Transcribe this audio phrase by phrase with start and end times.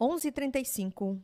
[0.00, 1.20] 11:35.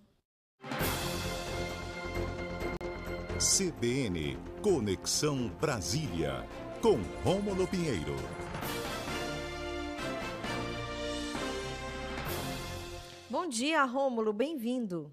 [3.39, 6.46] CBN Conexão Brasília
[6.80, 8.14] com Rômulo Pinheiro.
[13.29, 15.12] Bom dia, Rômulo, bem-vindo.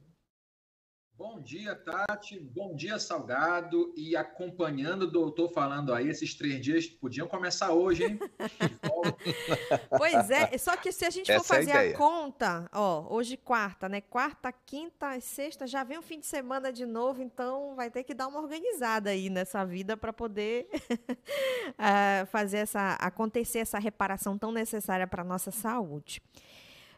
[1.18, 2.40] Bom dia, Tati.
[2.40, 3.92] Bom dia, Salgado.
[3.98, 8.20] E acompanhando o doutor falando aí, esses três dias podiam começar hoje, hein?
[9.98, 12.70] pois é, só que se a gente for Essa é fazer é a, a, conta,
[12.72, 14.00] ó, hoje quarta, né?
[14.00, 18.14] Quarta, quinta, sexta, já vem o fim de semana de novo, então vai ter que
[18.14, 24.52] dar uma organizada aí nessa vida para poder uh, fazer essa acontecer essa reparação tão
[24.52, 26.22] necessária para nossa saúde.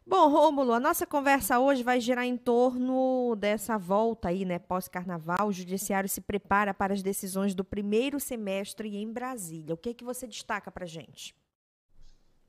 [0.10, 5.48] Bom, Rômulo, a nossa conversa hoje vai girar em torno dessa volta aí, né, pós-carnaval.
[5.48, 9.76] O judiciário se prepara para as decisões do primeiro semestre em Brasília.
[9.76, 11.36] O que é que você destaca para gente?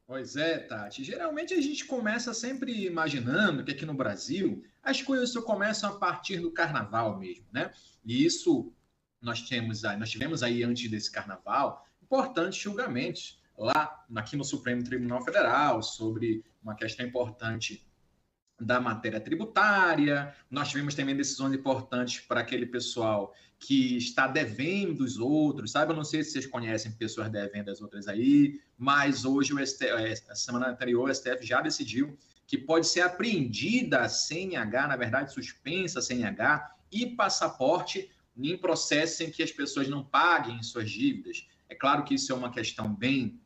[0.06, 1.04] Pois é, Tati.
[1.04, 5.98] Geralmente a gente começa sempre imaginando que aqui no Brasil as coisas só começam a
[5.98, 7.70] partir do carnaval mesmo, né?
[8.02, 8.72] E isso
[9.20, 14.82] nós temos aí, nós tivemos aí antes desse carnaval importantes julgamentos lá aqui no Supremo
[14.82, 17.86] Tribunal Federal sobre uma questão importante
[18.58, 20.34] da matéria tributária.
[20.50, 25.92] Nós tivemos também decisões importantes para aquele pessoal que está devendo os outros, sabe?
[25.92, 29.84] Eu não sei se vocês conhecem pessoas devendo as outras aí, mas hoje, o STF,
[29.84, 34.96] é, a semana anterior, o STF já decidiu que pode ser apreendida a CNH, na
[34.96, 40.90] verdade, suspensa a CNH e passaporte em processo em que as pessoas não paguem suas
[40.90, 41.46] dívidas.
[41.68, 43.38] É claro que isso é uma questão bem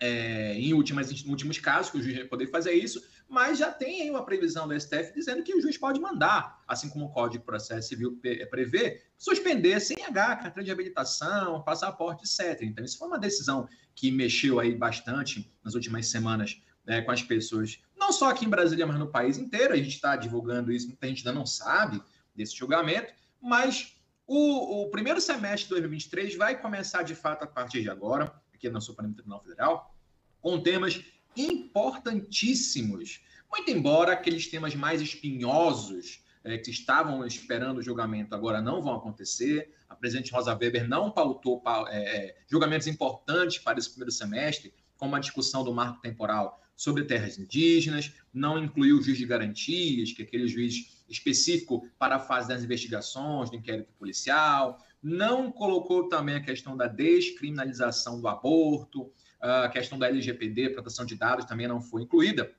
[0.00, 4.02] é, em, últimas, últimos casos, que o juiz vai poder fazer isso, mas já tem
[4.02, 7.38] aí uma previsão do STF dizendo que o juiz pode mandar, assim como o Código
[7.38, 12.62] de Processo Civil é, prevê, suspender CNH, carteira de habilitação, passaporte, etc.
[12.62, 17.22] Então, isso foi uma decisão que mexeu aí bastante nas últimas semanas né, com as
[17.22, 19.72] pessoas, não só aqui em Brasília, mas no país inteiro.
[19.72, 22.02] A gente está divulgando isso, muita gente ainda não sabe
[22.34, 27.82] desse julgamento, mas o, o primeiro semestre de 2023 vai começar de fato a partir
[27.82, 29.94] de agora aqui no Supremo Tribunal Federal,
[30.40, 31.02] com temas
[31.36, 33.22] importantíssimos.
[33.50, 38.94] Muito embora aqueles temas mais espinhosos é, que estavam esperando o julgamento agora não vão
[38.94, 39.72] acontecer.
[39.88, 45.20] A presidente Rosa Weber não pautou é, julgamentos importantes para esse primeiro semestre, como a
[45.20, 50.24] discussão do marco temporal sobre terras indígenas, não incluiu o juiz de garantias, que é
[50.24, 56.42] aquele juiz específico para a fase das investigações, do inquérito policial, não colocou também a
[56.42, 62.02] questão da descriminalização do aborto, a questão da LGPD, proteção de dados, também não foi
[62.02, 62.50] incluída,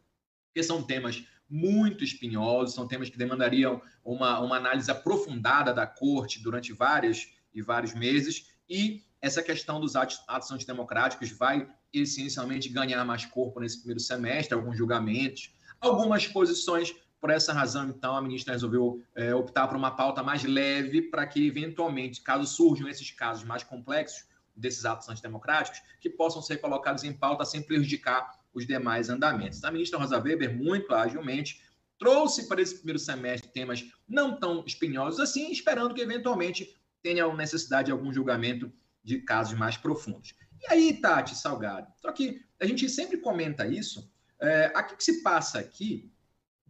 [0.45, 6.41] porque são temas muito espinhosos, são temas que demandariam uma, uma análise aprofundada da corte
[6.43, 13.03] durante vários e vários meses, e essa questão dos atos, atos antidemocráticos vai essencialmente ganhar
[13.03, 15.51] mais corpo nesse primeiro semestre, alguns julgamentos,
[15.81, 16.93] algumas posições
[17.25, 21.25] por essa razão, então, a ministra resolveu é, optar por uma pauta mais leve para
[21.25, 27.03] que, eventualmente, caso surjam esses casos mais complexos desses atos antidemocráticos, que possam ser colocados
[27.03, 29.63] em pauta sem prejudicar os demais andamentos.
[29.63, 31.63] A ministra Rosa Weber, muito agilmente,
[31.97, 37.87] trouxe para esse primeiro semestre temas não tão espinhosos assim, esperando que, eventualmente, tenha necessidade
[37.87, 38.71] de algum julgamento
[39.03, 40.35] de casos mais profundos.
[40.61, 44.07] E aí, Tati Salgado, só que a gente sempre comenta isso,
[44.39, 46.13] é, que se passa aqui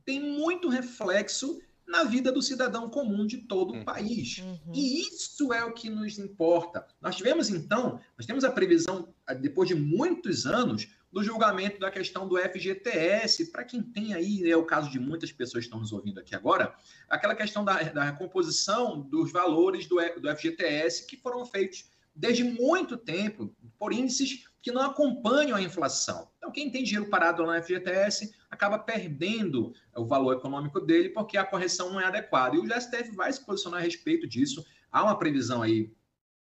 [0.05, 3.85] tem muito reflexo na vida do cidadão comum de todo o uhum.
[3.85, 4.39] país.
[4.39, 4.73] Uhum.
[4.73, 6.85] E isso é o que nos importa.
[7.01, 12.27] Nós tivemos, então, nós temos a previsão, depois de muitos anos, do julgamento da questão
[12.27, 13.49] do FGTS.
[13.51, 16.35] Para quem tem aí, é o caso de muitas pessoas que estão nos ouvindo aqui
[16.35, 16.75] agora,
[17.07, 22.97] aquela questão da, da composição dos valores do, do FGTS que foram feitos desde muito
[22.97, 26.27] tempo por índices que não acompanham a inflação.
[26.37, 31.37] Então, quem tem dinheiro parado lá no FGTS acaba perdendo o valor econômico dele porque
[31.37, 32.55] a correção não é adequada.
[32.55, 34.65] E o STF vai se posicionar a respeito disso.
[34.91, 35.93] Há uma previsão aí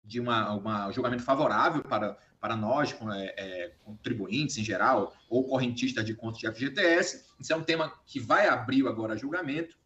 [0.03, 5.43] de uma, uma um julgamento favorável para, para nós, é, é, contribuintes em geral, ou
[5.45, 7.25] correntistas de contas de FGTS.
[7.39, 9.77] Isso é um tema que vai abrir agora julgamento.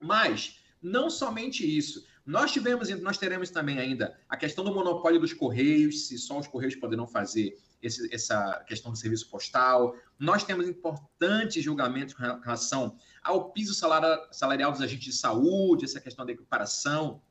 [0.00, 2.06] Mas, não somente isso.
[2.28, 6.46] Nós tivemos, nós teremos também ainda a questão do monopólio dos Correios, se só os
[6.46, 9.96] Correios poderão fazer esse, essa questão do serviço postal.
[10.18, 16.26] Nós temos importantes julgamentos com relação ao piso salarial dos agentes de saúde, essa questão
[16.26, 17.22] da equiparação.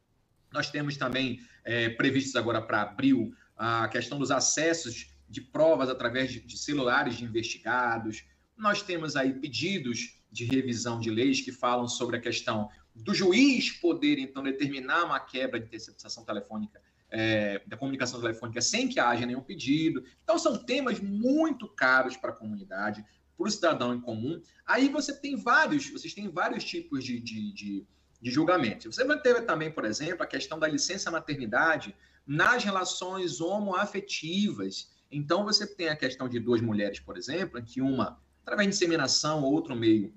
[0.52, 6.32] Nós temos também é, previstos agora para abril a questão dos acessos de provas através
[6.32, 8.26] de, de celulares de investigados.
[8.58, 13.72] Nós temos aí pedidos de revisão de leis que falam sobre a questão do juiz
[13.72, 19.26] poder, então, determinar uma quebra de interceptação telefônica, é, da comunicação telefônica sem que haja
[19.26, 20.04] nenhum pedido.
[20.24, 23.06] Então, são temas muito caros para a comunidade,
[23.38, 27.54] para o cidadão em comum, aí você tem vários, vocês têm vários tipos de, de,
[27.54, 27.86] de,
[28.20, 28.92] de julgamento.
[28.92, 31.96] Você ter também, por exemplo, a questão da licença maternidade
[32.26, 34.92] nas relações homoafetivas.
[35.12, 38.76] Então, você tem a questão de duas mulheres, por exemplo, em que uma, através de
[38.76, 40.14] inseminação ou outro meio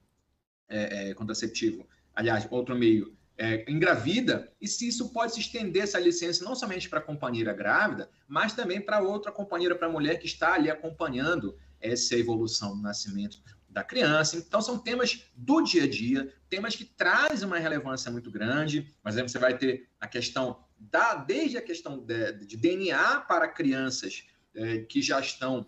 [0.69, 1.85] é, é, contraceptivo,
[2.15, 6.89] aliás, outro meio é, engravida, e se isso pode se estender essa licença não somente
[6.89, 10.71] para a companheira grávida, mas também para outra companheira, para a mulher que está ali
[10.71, 14.37] acompanhando essa evolução do nascimento da criança.
[14.37, 18.95] Então, são temas do dia a dia, temas que trazem uma relevância muito grande.
[19.03, 23.49] Por exemplo, você vai ter a questão da, desde a questão de, de DNA para
[23.49, 24.25] crianças
[24.55, 25.67] é, que já estão,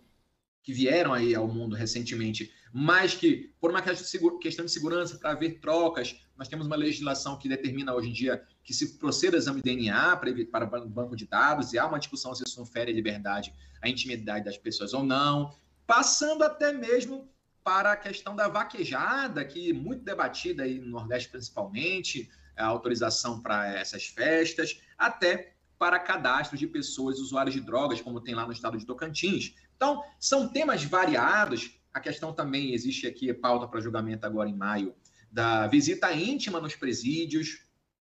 [0.62, 5.58] que vieram aí ao mundo recentemente, mas que, por uma questão de segurança, para haver
[5.60, 9.74] trocas, nós temos uma legislação que determina hoje em dia que se proceda exame de
[9.74, 10.16] DNA
[10.50, 13.88] para, banco de dados, e há uma discussão se isso não fere a liberdade, a
[13.88, 15.54] intimidade das pessoas ou não,
[15.86, 17.28] passando até mesmo
[17.62, 23.40] para a questão da vaquejada, que é muito debatida aí no Nordeste principalmente, a autorização
[23.40, 28.52] para essas festas, até para cadastro de pessoas usuárias de drogas, como tem lá no
[28.52, 29.54] estado de Tocantins.
[29.82, 31.76] Então, são temas variados.
[31.92, 34.94] A questão também existe aqui, pauta para julgamento agora em maio,
[35.28, 37.66] da visita íntima nos presídios,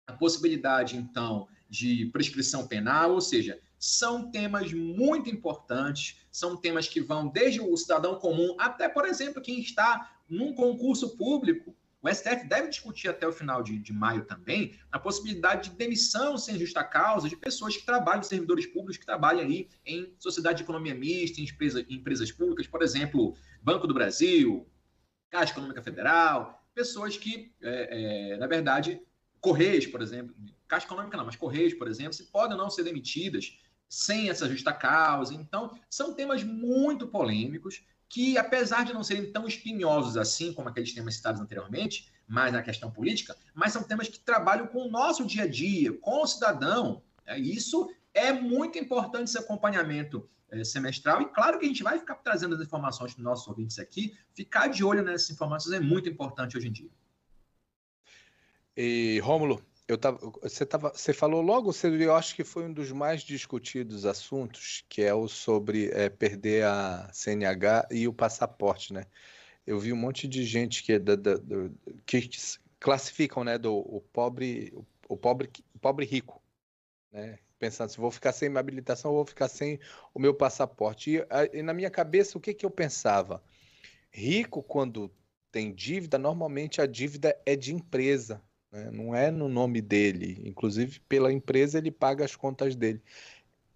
[0.08, 7.00] a possibilidade, então, de prescrição penal, ou seja, são temas muito importantes, são temas que
[7.00, 11.76] vão desde o cidadão comum até, por exemplo, quem está num concurso público.
[12.02, 16.36] O STF deve discutir até o final de, de maio também a possibilidade de demissão
[16.36, 20.62] sem justa causa de pessoas que trabalham, servidores públicos que trabalham aí em sociedade de
[20.64, 24.66] economia mista, em, empresa, em empresas públicas, por exemplo, Banco do Brasil,
[25.30, 29.00] Caixa Econômica Federal, pessoas que, é, é, na verdade,
[29.40, 30.34] Correios, por exemplo,
[30.66, 33.56] Caixa Econômica não, mas Correios, por exemplo, se podem não ser demitidas
[33.88, 35.34] sem essa justa causa.
[35.34, 40.92] Então, são temas muito polêmicos que, apesar de não serem tão espinhosos assim como aqueles
[40.92, 45.24] temas citados anteriormente, mais na questão política, mas são temas que trabalham com o nosso
[45.24, 47.02] dia a dia, com o cidadão.
[47.24, 51.22] É, isso é muito importante esse acompanhamento é, semestral.
[51.22, 54.14] E claro que a gente vai ficar trazendo as informações para os nossos ouvintes aqui.
[54.34, 56.90] Ficar de olho nessas informações é muito importante hoje em dia.
[58.76, 62.72] E, Rômulo, eu tava, você, tava, você falou logo cedo, eu acho que foi um
[62.72, 68.92] dos mais discutidos assuntos, que é o sobre é, perder a CNH e o passaporte,
[68.92, 69.06] né?
[69.66, 71.72] Eu vi um monte de gente que, é da, da, do,
[72.06, 72.28] que
[72.80, 74.72] classificam, né, do o pobre,
[75.08, 76.42] o pobre, o pobre rico,
[77.10, 77.38] né?
[77.58, 79.78] Pensando se vou ficar sem minha habilitação, ou vou ficar sem
[80.12, 81.12] o meu passaporte.
[81.16, 83.42] E, e na minha cabeça, o que que eu pensava?
[84.10, 85.12] Rico, quando
[85.52, 88.42] tem dívida, normalmente a dívida é de empresa,
[88.72, 88.90] né?
[88.90, 90.40] Não é no nome dele.
[90.44, 93.00] Inclusive, pela empresa, ele paga as contas dele.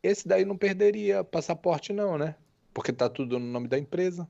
[0.03, 2.35] Esse daí não perderia passaporte, não, né?
[2.73, 4.29] Porque está tudo no nome da empresa.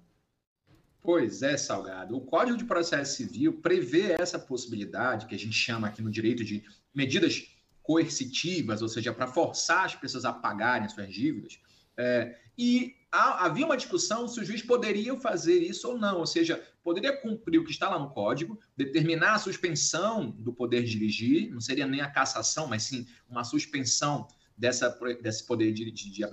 [1.03, 2.17] Pois é, Salgado.
[2.17, 6.45] O Código de Processo Civil prevê essa possibilidade, que a gente chama aqui no direito
[6.45, 7.47] de medidas
[7.81, 11.61] coercitivas, ou seja, para forçar as pessoas a pagarem suas dívidas.
[11.97, 16.63] É, e havia uma discussão se o juiz poderia fazer isso ou não, ou seja,
[16.83, 21.51] poderia cumprir o que está lá no código, determinar a suspensão do poder de dirigir,
[21.51, 24.89] não seria nem a cassação, mas sim uma suspensão dessa,
[25.23, 26.25] desse poder de, de, de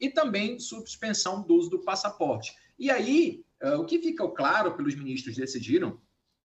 [0.00, 2.56] e também suspensão do uso do passaporte.
[2.78, 6.00] E aí, uh, o que fica claro pelos ministros decidiram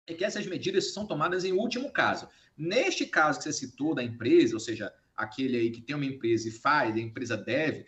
[0.07, 2.27] é que essas medidas são tomadas em último caso.
[2.57, 6.47] Neste caso que você citou da empresa, ou seja, aquele aí que tem uma empresa
[6.47, 7.85] e faz, a empresa deve,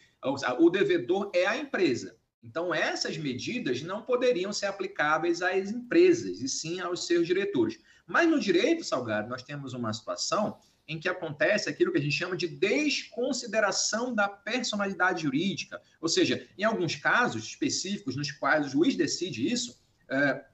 [0.60, 2.18] o devedor é a empresa.
[2.44, 7.80] Então, essas medidas não poderiam ser aplicáveis às empresas, e sim aos seus diretores.
[8.06, 10.58] Mas no direito, Salgado, nós temos uma situação
[10.88, 15.82] em que acontece aquilo que a gente chama de desconsideração da personalidade jurídica.
[16.00, 19.78] Ou seja, em alguns casos específicos nos quais o juiz decide isso,
[20.10, 20.46] é,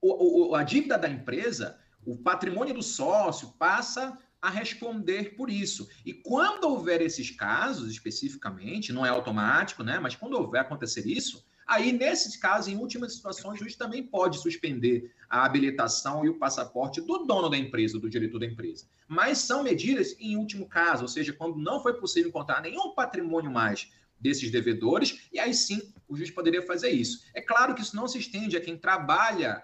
[0.00, 5.88] o, o, a dívida da empresa, o patrimônio do sócio passa a responder por isso.
[6.04, 10.00] E quando houver esses casos especificamente, não é automático, né?
[10.00, 14.38] Mas quando houver acontecer isso, aí nesses casos, em últimas situações, o juiz também pode
[14.38, 18.84] suspender a habilitação e o passaporte do dono da empresa, do diretor da empresa.
[19.06, 23.50] Mas são medidas em último caso, ou seja, quando não foi possível encontrar nenhum patrimônio
[23.50, 27.24] mais desses devedores, e aí sim o juiz poderia fazer isso.
[27.32, 29.62] É claro que isso não se estende a quem trabalha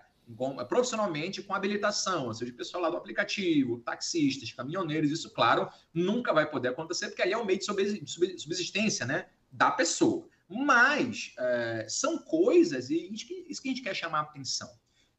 [0.68, 6.48] profissionalmente com habilitação, ou seja, pessoal lá do aplicativo, taxistas, caminhoneiros, isso, claro, nunca vai
[6.48, 10.28] poder acontecer, porque aí é o meio de subsistência né, da pessoa.
[10.48, 14.70] Mas é, são coisas, e isso que, a gente quer chamar a atenção,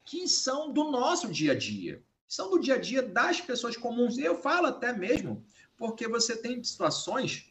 [0.04, 4.16] que são do nosso dia a dia, são do dia a dia das pessoas comuns.
[4.18, 5.44] Eu falo até mesmo
[5.76, 7.50] porque você tem situações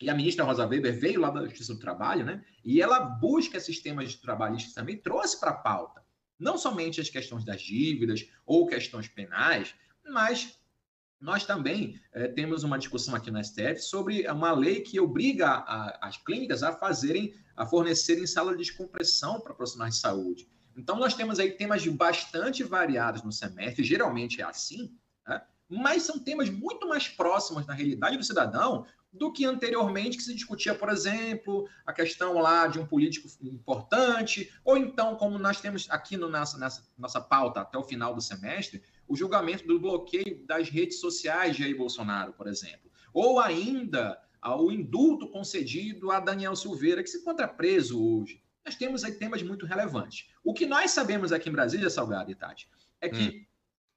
[0.00, 2.42] e a ministra Rosa Weber veio lá da Justiça do Trabalho, né?
[2.64, 5.99] E ela busca esses temas trabalhistas também, trouxe para a pauta.
[6.40, 9.74] Não somente as questões das dívidas ou questões penais,
[10.08, 10.58] mas
[11.20, 16.08] nós também é, temos uma discussão aqui no STF sobre uma lei que obriga a,
[16.08, 20.48] as clínicas a fazerem, a fornecerem sala de descompressão para profissionais de saúde.
[20.74, 24.96] Então, nós temos aí temas bastante variados no semestre, geralmente é assim,
[25.28, 25.42] né?
[25.68, 30.34] mas são temas muito mais próximos da realidade do cidadão do que anteriormente que se
[30.34, 35.88] discutia, por exemplo, a questão lá de um político importante, ou então, como nós temos
[35.90, 40.44] aqui no nossa, nessa nossa pauta até o final do semestre, o julgamento do bloqueio
[40.46, 42.90] das redes sociais de Jair Bolsonaro, por exemplo.
[43.12, 48.40] Ou ainda o indulto concedido a Daniel Silveira, que se encontra preso hoje.
[48.64, 50.30] Nós temos aí temas muito relevantes.
[50.44, 52.68] O que nós sabemos aqui em Brasília, Salgado e Tati,
[53.00, 53.49] é que hum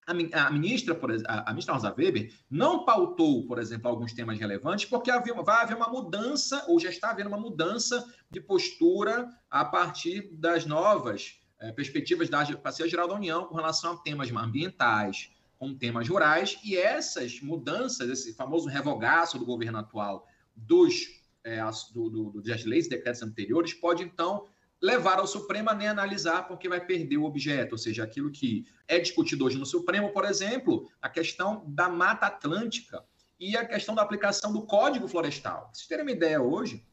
[0.06, 5.10] a, ministra, por, a, ministra Rosa Weber não pautou, por exemplo, alguns temas relevantes, porque
[5.10, 10.30] havia, vai haver uma mudança, ou já está havendo uma mudança de postura a partir
[10.34, 15.74] das novas é, perspectivas da Advocacia Geral da União com relação a temas ambientais, com
[15.74, 21.62] temas rurais, e essas mudanças, esse famoso revogaço do governo atual dos, é,
[21.94, 24.46] do, do, das leis e decretos anteriores, pode então
[24.84, 29.00] levar ao Supremo nem analisar, porque vai perder o objeto, ou seja, aquilo que é
[29.00, 33.02] discutido hoje no Supremo, por exemplo, a questão da Mata Atlântica
[33.40, 35.72] e a questão da aplicação do Código Florestal.
[35.74, 36.86] Vocês terem uma ideia hoje,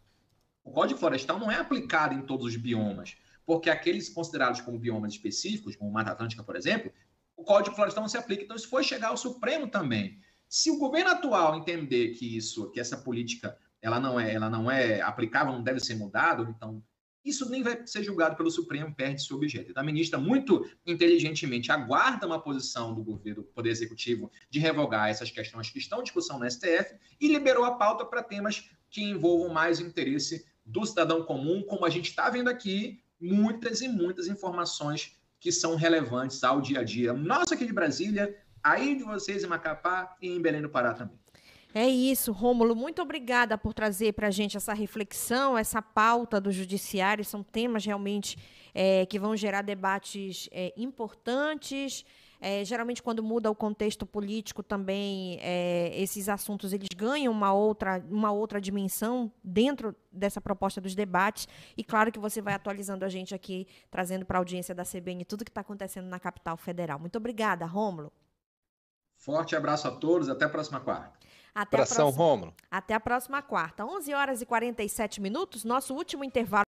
[0.62, 5.12] o Código Florestal não é aplicado em todos os biomas, porque aqueles considerados como biomas
[5.14, 6.92] específicos, como Mata Atlântica, por exemplo,
[7.36, 8.44] o Código Florestal não se aplica.
[8.44, 10.20] Então, isso foi chegar ao Supremo também.
[10.48, 14.70] Se o governo atual entender que isso, que essa política, ela não é, ela não
[14.70, 16.80] é aplicável, não deve ser mudado, então
[17.24, 19.70] isso nem vai ser julgado pelo Supremo, perde seu objeto.
[19.70, 25.08] Então, a ministra, muito inteligentemente, aguarda uma posição do governo, do Poder Executivo, de revogar
[25.08, 29.02] essas questões que estão em discussão no STF e liberou a pauta para temas que
[29.02, 33.88] envolvam mais o interesse do cidadão comum, como a gente está vendo aqui, muitas e
[33.88, 37.12] muitas informações que são relevantes ao dia a dia.
[37.12, 41.18] Nossa, aqui de Brasília, aí de vocês em Macapá e em Belém do Pará também.
[41.72, 42.74] É isso, Rômulo.
[42.74, 47.24] Muito obrigada por trazer para a gente essa reflexão, essa pauta do judiciário.
[47.24, 48.36] São temas realmente
[48.74, 52.04] é, que vão gerar debates é, importantes.
[52.40, 58.02] É, geralmente, quando muda o contexto político, também é, esses assuntos eles ganham uma outra,
[58.10, 61.46] uma outra dimensão dentro dessa proposta dos debates.
[61.76, 65.24] E claro que você vai atualizando a gente aqui, trazendo para a audiência da CBN
[65.24, 66.98] tudo que está acontecendo na capital federal.
[66.98, 68.10] Muito obrigada, Rômulo.
[69.18, 71.19] Forte abraço a todos, até a próxima quarta.
[71.54, 72.12] Até pra a próxima, São
[72.70, 73.84] Até a próxima quarta.
[73.84, 76.64] 11 horas e 47 minutos, nosso último intervalo.